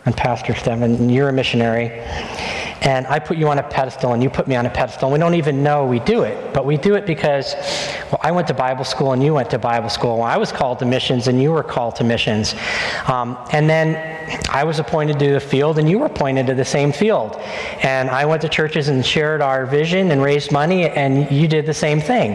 [0.05, 2.03] on Pastor Stephen, and you're a missionary,
[2.83, 5.11] and I put you on a pedestal and you put me on a pedestal.
[5.11, 7.55] We don't even know we do it, but we do it because,
[8.11, 10.19] well, I went to Bible school and you went to Bible school.
[10.19, 12.55] Well, I was called to missions and you were called to missions.
[13.07, 14.17] Um, and then
[14.51, 17.37] I was appointed to the field and you were appointed to the same field.
[17.83, 21.67] And I went to churches and shared our vision and raised money, and you did
[21.67, 22.35] the same thing.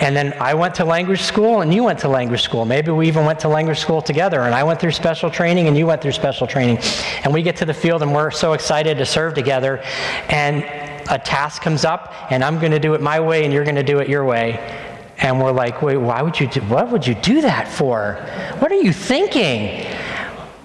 [0.00, 2.64] And then I went to language school and you went to language school.
[2.64, 5.76] Maybe we even went to language school together, and I went through special training and
[5.76, 6.78] you went through special training.
[7.24, 9.73] And we get to the field and we're so excited to serve together.
[10.28, 10.64] And
[11.10, 13.76] a task comes up, and I'm going to do it my way, and you're going
[13.76, 14.58] to do it your way.
[15.18, 18.14] And we're like, wait, why would you do, what would you do that for?
[18.58, 19.86] What are you thinking?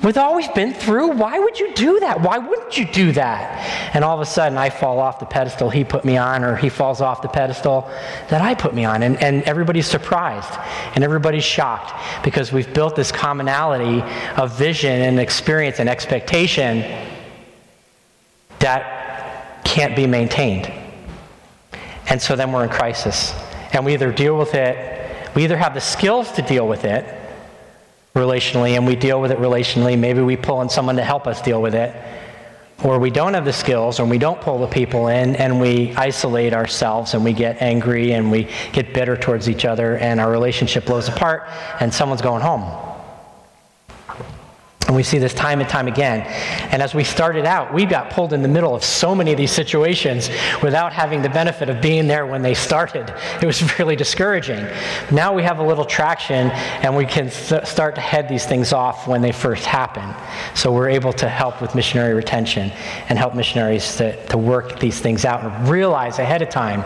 [0.02, 2.22] With all we've been through, why would you do that?
[2.22, 3.92] Why wouldn't you do that?
[3.94, 6.56] And all of a sudden, I fall off the pedestal he put me on, or
[6.56, 7.82] he falls off the pedestal
[8.30, 9.04] that I put me on.
[9.04, 10.58] And, and everybody's surprised,
[10.96, 11.92] and everybody's shocked
[12.24, 14.02] because we've built this commonality
[14.38, 16.80] of vision and experience and expectation
[18.60, 18.99] that
[19.70, 20.72] can't be maintained.
[22.10, 23.34] And so then we're in crisis.
[23.72, 27.06] And we either deal with it, we either have the skills to deal with it
[28.16, 29.98] relationally and we deal with it relationally.
[29.98, 31.96] Maybe we pull in someone to help us deal with it.
[32.84, 35.94] Or we don't have the skills and we don't pull the people in and we
[35.96, 40.32] isolate ourselves and we get angry and we get bitter towards each other and our
[40.32, 41.48] relationship blows apart
[41.80, 42.89] and someone's going home.
[44.90, 46.22] And we see this time and time again.
[46.72, 49.38] And as we started out, we got pulled in the middle of so many of
[49.38, 50.32] these situations
[50.64, 53.14] without having the benefit of being there when they started.
[53.40, 54.66] It was really discouraging.
[55.12, 56.50] Now we have a little traction
[56.82, 60.12] and we can start to head these things off when they first happen.
[60.56, 62.72] So we're able to help with missionary retention
[63.10, 66.84] and help missionaries to, to work these things out and realize ahead of time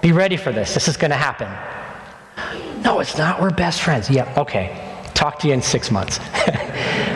[0.00, 0.74] be ready for this.
[0.74, 1.48] This is going to happen.
[2.84, 3.42] No, it's not.
[3.42, 4.08] We're best friends.
[4.08, 4.92] Yep, okay.
[5.14, 6.20] Talk to you in six months.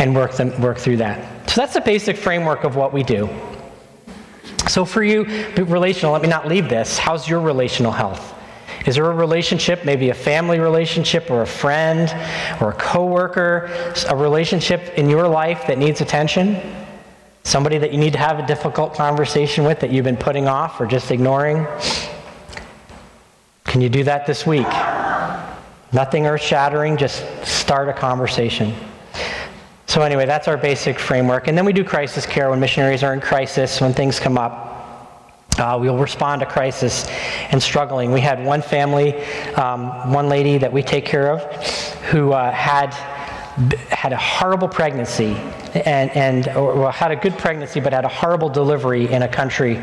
[0.00, 1.48] and work, them, work through that.
[1.48, 3.28] So that's the basic framework of what we do.
[4.66, 5.24] So for you,
[5.56, 6.98] relational, let me not leave this.
[6.98, 8.34] How's your relational health?
[8.86, 12.08] Is there a relationship, maybe a family relationship or a friend
[12.62, 16.58] or a coworker, a relationship in your life that needs attention?
[17.42, 20.80] Somebody that you need to have a difficult conversation with that you've been putting off
[20.80, 21.66] or just ignoring?
[23.64, 24.68] Can you do that this week?
[25.92, 28.74] Nothing earth shattering, just start a conversation.
[29.90, 31.48] So, anyway, that's our basic framework.
[31.48, 34.68] And then we do crisis care when missionaries are in crisis, when things come up.
[35.58, 37.08] Uh, we'll respond to crisis
[37.50, 38.12] and struggling.
[38.12, 39.20] We had one family,
[39.54, 41.42] um, one lady that we take care of,
[42.04, 42.94] who uh, had
[43.90, 45.34] had a horrible pregnancy
[45.74, 49.82] and, and or, had a good pregnancy but had a horrible delivery in a country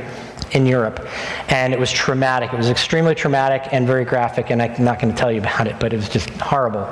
[0.51, 1.05] in Europe.
[1.49, 2.53] And it was traumatic.
[2.53, 5.67] It was extremely traumatic and very graphic, and I'm not going to tell you about
[5.67, 6.87] it, but it was just horrible.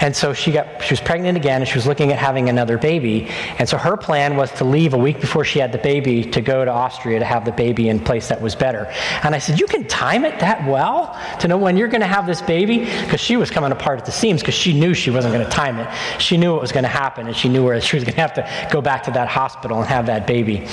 [0.00, 2.76] And so she got she was pregnant again and she was looking at having another
[2.76, 3.28] baby.
[3.58, 6.40] And so her plan was to leave a week before she had the baby to
[6.40, 8.92] go to Austria to have the baby in place that was better.
[9.22, 12.06] And I said, "You can time it that well to know when you're going to
[12.06, 15.10] have this baby?" Because she was coming apart at the seams because she knew she
[15.10, 15.88] wasn't going to time it.
[16.18, 18.20] She knew what was going to happen and she knew where she was going to
[18.20, 20.66] have to go back to that hospital and have that baby.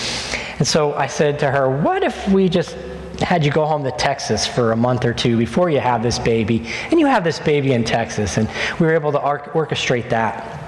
[0.61, 2.77] And so I said to her, "What if we just
[3.23, 6.19] had you go home to Texas for a month or two before you have this
[6.19, 8.37] baby, and you have this baby in Texas.
[8.37, 8.47] And
[8.79, 10.60] we were able to orchestrate that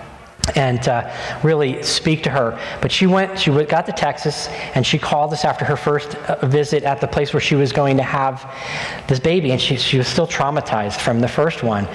[0.56, 1.10] and uh,
[1.41, 2.60] really speak to her.
[2.82, 6.45] But she went, she got to Texas, and she called us after her first uh,
[6.45, 8.53] visit at the place where she was going to have
[9.08, 11.86] this baby, and she, she was still traumatized from the first one.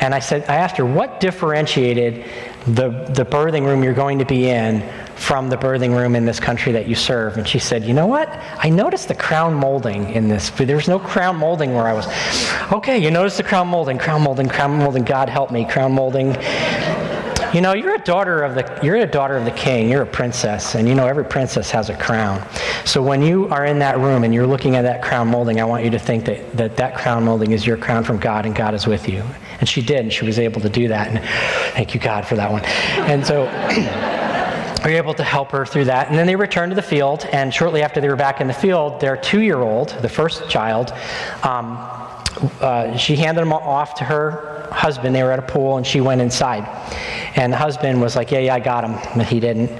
[0.00, 2.24] And I said, I asked her, what differentiated
[2.66, 6.38] the, the birthing room you're going to be in from the birthing room in this
[6.38, 7.36] country that you serve.
[7.36, 8.28] And she said, You know what?
[8.58, 10.50] I noticed the crown molding in this.
[10.50, 12.06] There's no crown molding where I was.
[12.72, 15.04] Okay, you noticed the crown molding, crown molding, crown molding.
[15.04, 16.36] God help me, crown molding.
[17.54, 19.88] You know, you're a daughter of the you're a daughter of the king.
[19.88, 22.46] You're a princess, and you know every princess has a crown.
[22.84, 25.64] So when you are in that room and you're looking at that crown molding, I
[25.64, 28.54] want you to think that that, that crown molding is your crown from God, and
[28.54, 29.22] God is with you.
[29.60, 31.08] And she did, and she was able to do that.
[31.08, 31.24] And
[31.74, 32.64] thank you, God, for that one.
[33.08, 33.46] And so.
[34.84, 36.08] we were able to help her through that.
[36.08, 38.54] And then they returned to the field, and shortly after they were back in the
[38.54, 40.92] field, their two year old, the first child,
[41.42, 41.76] um,
[42.60, 45.14] uh, she handed him off to her husband.
[45.14, 46.64] They were at a pool, and she went inside.
[47.38, 49.70] And the husband was like, Yeah, yeah, I got him, but he didn't.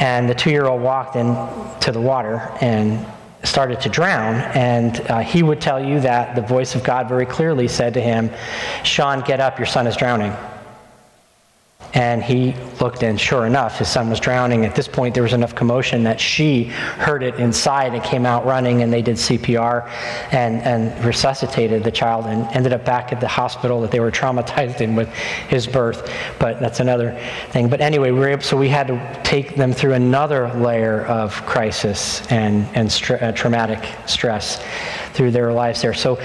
[0.00, 3.06] And the two year old walked into the water and
[3.44, 4.36] started to drown.
[4.56, 8.00] And uh, he would tell you that the voice of God very clearly said to
[8.00, 8.30] him,
[8.82, 10.34] Sean, get up, your son is drowning.
[11.94, 14.64] And he looked, and sure enough, his son was drowning.
[14.64, 18.44] At this point, there was enough commotion that she heard it inside and came out
[18.44, 19.88] running, and they did CPR
[20.32, 24.10] and, and resuscitated the child and ended up back at the hospital that they were
[24.10, 25.08] traumatized in with
[25.48, 26.12] his birth.
[26.40, 27.16] But that's another
[27.50, 27.68] thing.
[27.68, 31.46] But anyway, we were able, so we had to take them through another layer of
[31.46, 32.90] crisis and, and
[33.22, 34.60] uh, traumatic stress
[35.12, 35.94] through their lives there.
[35.94, 36.16] So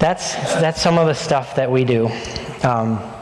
[0.00, 2.08] that's, that's some of the stuff that we do.
[2.64, 3.13] Um,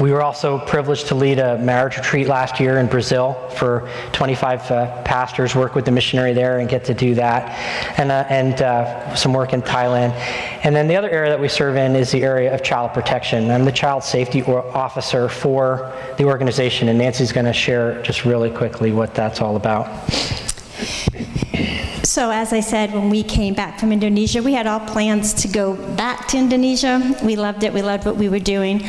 [0.00, 4.70] we were also privileged to lead a marriage retreat last year in Brazil for 25
[4.70, 7.50] uh, pastors, work with the missionary there and get to do that,
[7.98, 10.10] and, uh, and uh, some work in Thailand.
[10.64, 13.50] And then the other area that we serve in is the area of child protection.
[13.50, 18.50] I'm the child safety officer for the organization, and Nancy's going to share just really
[18.50, 19.86] quickly what that's all about.
[22.14, 25.48] So, as I said, when we came back from Indonesia, we had all plans to
[25.48, 27.16] go back to Indonesia.
[27.24, 28.84] We loved it, we loved what we were doing.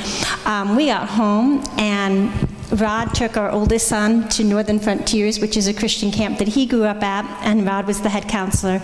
[0.45, 2.31] Um, we got home, and
[2.71, 6.65] Rod took our oldest son to Northern Frontiers, which is a Christian camp that he
[6.65, 8.81] grew up at, and Rod was the head counselor.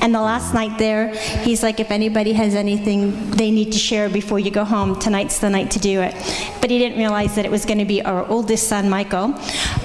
[0.00, 4.08] And the last night there, he's like, if anybody has anything they need to share
[4.08, 6.14] before you go home, tonight's the night to do it.
[6.60, 9.34] But he didn't realize that it was going to be our oldest son, Michael.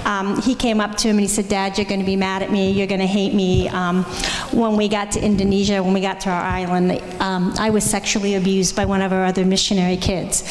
[0.04, 2.42] Um, he came up to him and he said, Dad, you're going to be mad
[2.42, 3.68] at me, you're going to hate me.
[3.68, 4.04] Um,
[4.52, 8.36] when we got to Indonesia, when we got to our island, um, I was sexually
[8.36, 10.44] abused by one of our other missionary kids.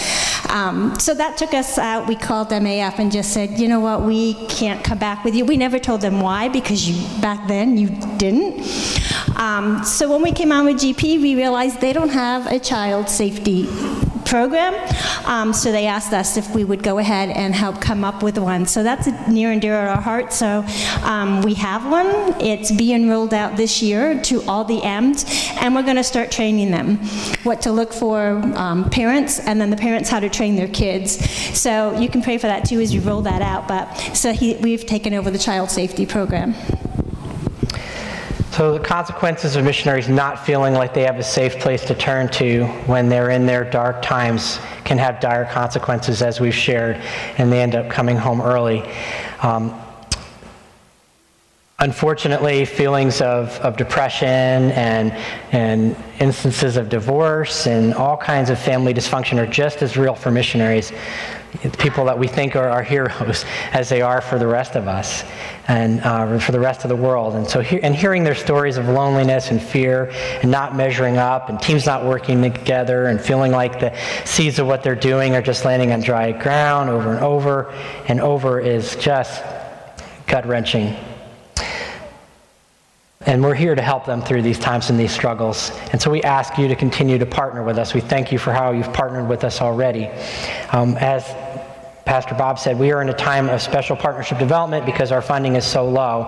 [0.49, 2.07] Um, so that took us out.
[2.07, 5.45] We called MAF and just said, you know what, we can't come back with you.
[5.45, 8.61] We never told them why because you back then you didn't.
[9.37, 13.09] Um, so when we came on with GP, we realized they don't have a child
[13.09, 13.67] safety
[14.29, 14.75] program.
[15.25, 18.37] Um, so they asked us if we would go ahead and help come up with
[18.37, 18.67] one.
[18.67, 20.31] So that's near and dear to our heart.
[20.31, 20.63] So
[21.03, 22.07] um, we have one.
[22.39, 25.25] It's being rolled out this year to all the M's,
[25.59, 26.97] and we're going to start training them
[27.43, 31.29] what to look for um, parents, and then the parents how to train their kids.
[31.57, 33.67] So you can pray for that too as you roll that out.
[33.67, 36.53] But so he, we've taken over the child safety program.
[38.51, 42.29] So, the consequences of missionaries not feeling like they have a safe place to turn
[42.29, 46.95] to when they're in their dark times can have dire consequences, as we've shared,
[47.37, 48.83] and they end up coming home early.
[49.43, 49.79] Um,
[51.79, 55.11] unfortunately, feelings of, of depression and,
[55.53, 60.29] and instances of divorce and all kinds of family dysfunction are just as real for
[60.29, 60.91] missionaries,
[61.77, 65.23] people that we think are our heroes, as they are for the rest of us
[65.69, 67.35] and uh, for the rest of the world.
[67.35, 70.09] And so, he- and hearing their stories of loneliness and fear
[70.41, 74.67] and not measuring up and teams not working together and feeling like the seeds of
[74.67, 77.71] what they're doing are just landing on dry ground over and over
[78.07, 79.41] and over is just
[80.27, 80.95] gut wrenching.
[83.25, 85.71] And we're here to help them through these times and these struggles.
[85.91, 87.93] And so we ask you to continue to partner with us.
[87.93, 90.07] We thank you for how you've partnered with us already.
[90.71, 91.25] Um, as
[92.09, 95.55] Pastor Bob said, we are in a time of special partnership development because our funding
[95.55, 96.23] is so low.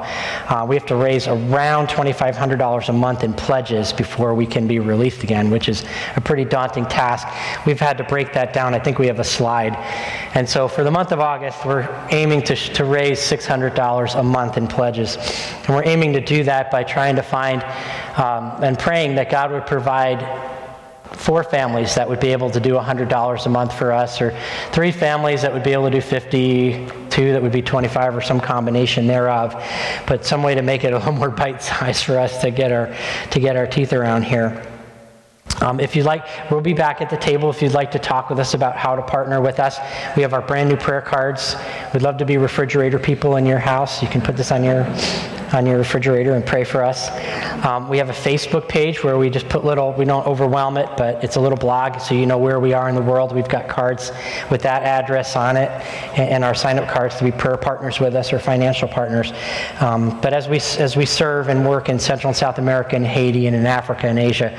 [0.48, 4.78] Uh, we have to raise around $2,500 a month in pledges before we can be
[4.78, 5.84] released again, which is
[6.18, 7.28] a pretty daunting task.
[7.66, 8.76] We've had to break that down.
[8.76, 9.74] I think we have a slide.
[10.36, 14.58] And so for the month of August, we're aiming to, to raise $600 a month
[14.58, 15.18] in pledges.
[15.66, 17.64] And we're aiming to do that by trying to find
[18.20, 20.51] um, and praying that God would provide
[21.14, 24.38] four families that would be able to do $100 a month for us, or
[24.72, 28.22] three families that would be able to do 50, two that would be 25, or
[28.22, 29.62] some combination thereof.
[30.08, 32.96] But some way to make it a little more bite-sized for us to get our
[33.32, 34.66] to get our teeth around here.
[35.60, 38.30] Um, if you'd like, we'll be back at the table if you'd like to talk
[38.30, 39.78] with us about how to partner with us.
[40.16, 41.56] We have our brand new prayer cards.
[41.94, 44.02] We'd love to be refrigerator people in your house.
[44.02, 44.86] You can put this on your
[45.54, 47.10] on your refrigerator and pray for us.
[47.66, 50.90] Um, we have a Facebook page where we just put little, we don't overwhelm it,
[50.98, 53.34] but it's a little blog so you know where we are in the world.
[53.34, 54.12] We've got cards
[54.50, 55.70] with that address on it
[56.18, 59.34] and, and our sign up cards to be prayer partners with us or financial partners.
[59.80, 63.06] Um, but as we, as we serve and work in Central and South America and
[63.06, 64.58] Haiti and in Africa and Asia,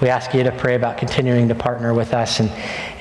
[0.00, 2.50] we ask you to pray about continuing to partner with us and,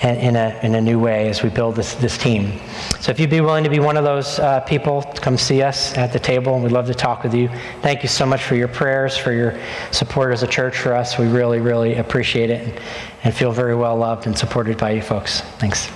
[0.02, 2.60] and in, a, in a new way as we build this, this team.
[3.00, 5.62] So if you'd be willing to be one of those uh, people, to come see
[5.62, 7.50] us at the table and we'd love to talk with you.
[7.82, 9.60] Thank you so much for your prayers, for your
[9.92, 11.18] support as a church for us.
[11.18, 12.82] We really, really appreciate it and,
[13.24, 15.42] and feel very well loved and supported by you folks.
[15.60, 15.90] Thanks.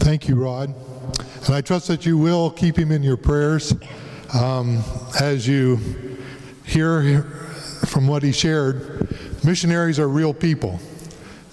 [0.00, 0.74] Thank you, Rod.
[1.46, 3.74] And I trust that you will keep him in your prayers
[4.34, 4.82] um,
[5.20, 5.78] as you
[6.76, 7.22] hear
[7.86, 9.08] from what he shared.
[9.44, 10.78] Missionaries are real people.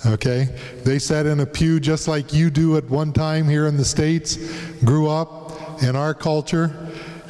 [0.05, 0.49] Okay?
[0.83, 3.85] They sat in a pew just like you do at one time here in the
[3.85, 4.37] States,
[4.83, 6.75] grew up in our culture,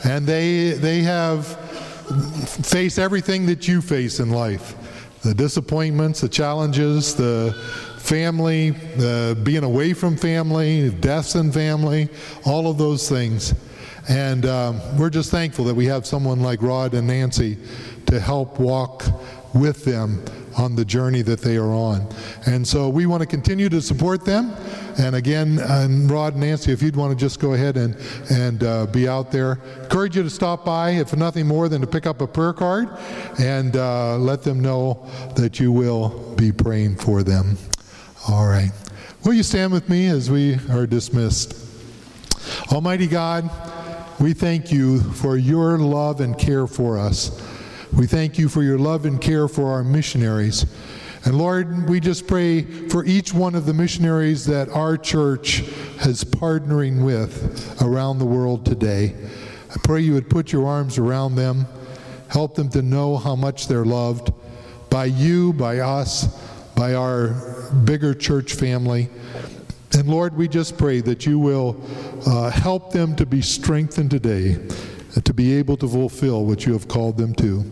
[0.03, 1.45] and they, they have
[2.65, 4.75] faced everything that you face in life
[5.21, 7.53] the disappointments, the challenges, the
[7.97, 12.09] family, the being away from family, deaths in family,
[12.45, 13.53] all of those things.
[14.09, 17.57] And um, we're just thankful that we have someone like Rod and Nancy
[18.07, 19.03] to help walk
[19.53, 20.23] with them
[20.57, 22.07] on the journey that they are on.
[22.45, 24.53] And so we want to continue to support them.
[24.97, 27.95] And again, and Rod and Nancy, if you'd want to just go ahead and,
[28.29, 31.87] and uh, be out there, encourage you to stop by, if nothing more than to
[31.87, 32.89] pick up a prayer card
[33.39, 37.57] and uh, let them know that you will be praying for them.
[38.29, 38.71] All right.
[39.25, 41.59] Will you stand with me as we are dismissed?
[42.71, 43.49] Almighty God,
[44.19, 47.41] we thank you for your love and care for us.
[47.91, 50.65] We thank you for your love and care for our missionaries.
[51.25, 55.61] And Lord, we just pray for each one of the missionaries that our church
[56.05, 59.15] is partnering with around the world today.
[59.69, 61.65] I pray you would put your arms around them,
[62.27, 64.33] help them to know how much they're loved
[64.89, 66.27] by you, by us,
[66.75, 67.29] by our
[67.85, 69.09] bigger church family.
[69.95, 71.79] And Lord, we just pray that you will
[72.25, 74.57] uh, help them to be strengthened today
[75.21, 77.63] to be able to fulfill what you have called them to.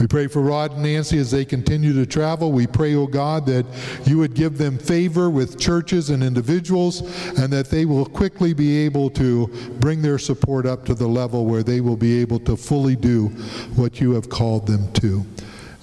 [0.00, 2.50] We pray for Rod and Nancy as they continue to travel.
[2.50, 3.66] We pray, O oh God, that
[4.04, 7.00] you would give them favor with churches and individuals
[7.38, 9.46] and that they will quickly be able to
[9.78, 13.28] bring their support up to the level where they will be able to fully do
[13.76, 15.24] what you have called them to.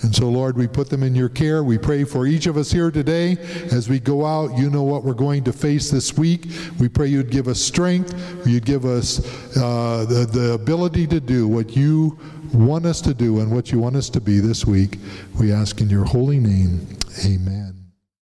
[0.06, 1.64] And so, Lord, we put them in your care.
[1.64, 3.38] We pray for each of us here today
[3.72, 4.56] as we go out.
[4.56, 6.46] You know what we're going to face this week.
[6.80, 8.14] We pray you'd give us strength,
[8.46, 9.18] you'd give us
[9.58, 12.20] uh, the, the ability to do what you
[12.54, 15.00] want us to do and what you want us to be this week.
[15.40, 16.88] We ask in your holy name.
[17.26, 17.85] Amen.